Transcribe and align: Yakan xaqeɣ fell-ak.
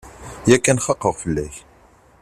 Yakan 0.51 0.77
xaqeɣ 0.85 1.13
fell-ak. 1.21 1.55